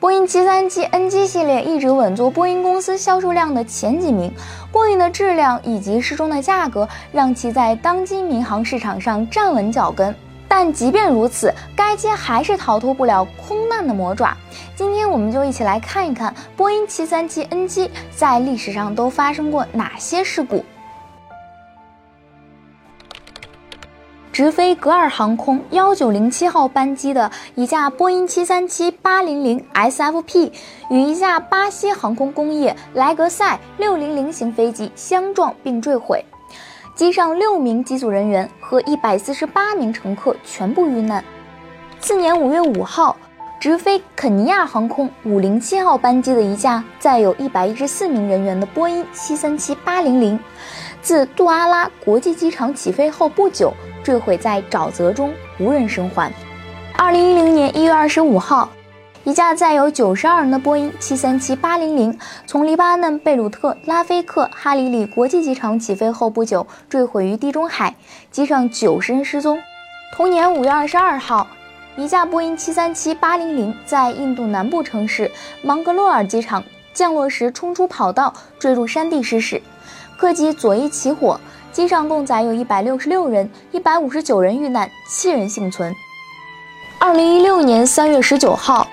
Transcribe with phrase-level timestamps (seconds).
[0.00, 4.32] 波音737 NG 系列一直稳坐波音公司销售量的前几名，
[4.70, 10.14] 过硬的质量以及适中的价格，让其在当今民航市场上站稳脚跟。
[10.46, 14.36] 但即便如此，该机还是逃脱不了空难的魔爪。
[14.76, 20.64] 今天我们就一起来看一看波音737 NG 在历史上都发生过哪些事故。
[24.38, 30.52] 直飞格尔航空幺九零七号班机的一架波音七三七八零零 SFP
[30.90, 36.24] 与一架巴西航空工业莱格赛六零零型飞机相撞并坠毁，
[36.94, 41.24] 机上六名机组人员和一百四十八名乘客全部遇难。
[41.98, 43.16] 次年五月五号，
[43.58, 50.38] 直飞肯尼亚航空五零七号班机的一架载有一百一十四名人员的波音七三七八零零，
[51.02, 53.74] 自杜阿拉国际机场起飞后不久。
[54.08, 56.32] 坠毁在沼泽中，无人生还。
[56.96, 58.70] 二零一零年一月二十五号，
[59.22, 67.94] 一架载有九十二人的波音七三七八零零从黎巴嫩贝鲁特拉菲克哈里里国际机场起飞后不久，坠毁于地中海，
[68.30, 69.60] 机上九十人失踪。
[70.16, 71.46] 同年五月二十二号，
[71.94, 76.64] 一架波音七三七八零零在印度南部城市芒格洛尔机场
[76.98, 79.62] 降落时冲出跑道，坠入山地失事，
[80.18, 81.38] 客机左翼起火。
[81.70, 85.94] 机上共载有一百六十六人，一百五十九人遇难，七人幸存。
[86.98, 88.84] 二零一六年三月十九号，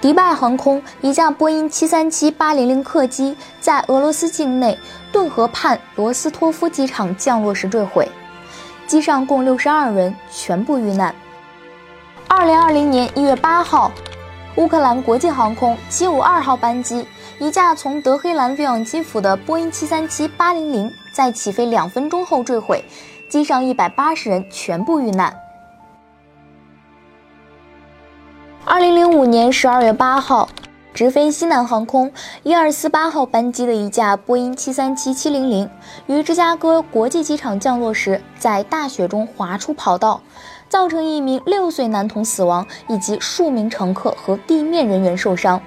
[0.00, 4.78] 迪拜航空一架波音七三七八零零客机在俄罗斯境内
[5.12, 8.08] 顿河畔罗斯托夫机场降落时坠毁，
[8.86, 11.14] 机上共六十二人全部遇难。
[12.28, 13.92] 二零二零年一月八号，
[14.56, 17.06] 乌克兰国际航空七五二号班机。
[17.42, 22.84] 一架从德黑兰飞往基辅的波音737-800，在起飞两分钟后坠毁，
[23.28, 25.36] 机上一百八十人全部遇难。
[28.64, 30.48] 二零零五年十二月八号，
[30.94, 32.12] 直飞西南航空
[32.44, 35.68] 一二四八号班机的一架波音737-700，
[36.06, 40.22] 于芝加哥国际机场降落时，在大雪中滑出跑道，
[40.68, 45.60] 造成一名六岁男童死亡，以及数名乘客和地面人员受伤。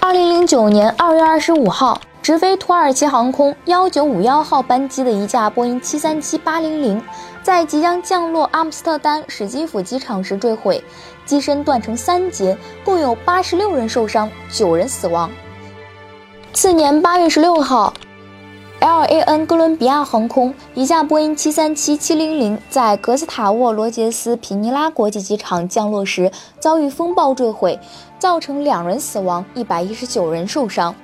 [0.00, 7.02] 二零零九年二月二十五号，直飞土耳其航空幺九五幺号班机的一架波音七三七八零零，
[7.42, 10.82] 在即将降落阿姆斯特丹史基辅机场时坠毁，
[11.26, 15.28] 机身断成三节，共有八十六人受伤，九人死亡。
[16.52, 17.92] 次年八月十六号。
[18.80, 26.30] LAN 哥伦比亚航空一架波音737-700在格斯塔沃·罗杰斯皮尼拉国际机场降落时
[26.60, 27.78] 遭遇风暴坠毁，
[28.20, 30.94] 造成两人死亡，一百一十九人受伤。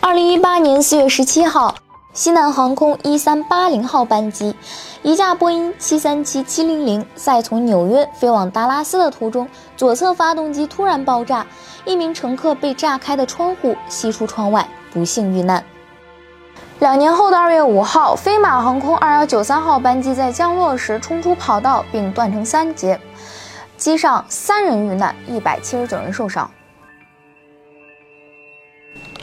[0.00, 1.74] 二零一八年四月十七号，
[2.12, 4.54] 西南航空一三八零号班机，
[5.02, 9.48] 一架波音737-700在从纽约飞往达拉斯的途中，
[9.78, 11.46] 左侧发动机突然爆炸，
[11.86, 15.64] 一名乘客被炸开的窗户吸出窗外，不幸遇难。
[16.80, 22.98] 两年后的二月五号，飞马航空二幺九三号班机在降落时冲出跑道并断成三节，
[23.76, 26.48] 机上三人遇难，一百七十九人受伤。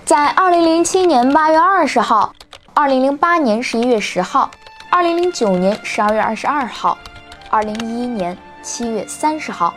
[0.04, 2.36] 在二零零七年八月二十号、
[2.74, 4.52] 二零零八年十一月十号、
[4.90, 6.98] 二零零九年十二月二十二号、
[7.50, 9.74] 二零一一年七月三十号。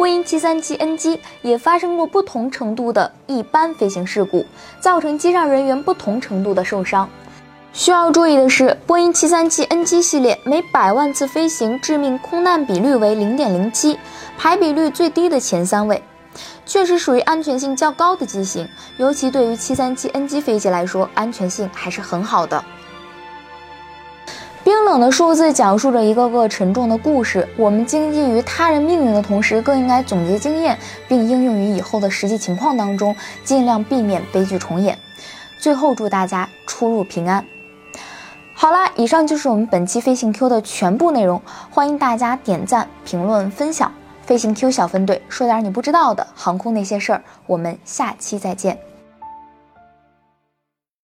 [0.00, 4.46] 波音737 NG 也发生过不同程度的一般飞行事故，
[4.80, 7.06] 造成机上人员不同程度的受伤。
[7.74, 13.98] 需要注意的是，波音737 NG 系列每百万次飞行致命空难比率为0.07，
[14.38, 16.02] 排比率最低的前三位，
[16.64, 18.66] 确实属于安全性较高的机型。
[18.96, 22.64] 尤其对于737 NG 飞机来说，安全性还是很好的。
[24.90, 27.48] 冷的数字讲述着一个个沉重的故事。
[27.56, 33.14] 我们经济于他人命运的同时，更应该总结经验，并应用于以后的实际情况当中，
[33.44, 34.98] 尽量避免悲剧重演。
[35.60, 37.44] 最后，祝大家出入平安。
[38.52, 41.40] 好啦，以上就是我们本期飞行 Q 的全部内容。
[41.70, 43.92] 欢迎大家点赞、评论、分享。
[44.26, 47.22] 飞行 Q 小分队说点你不知道的航空那些事儿。
[47.46, 48.89] 我们下期再见。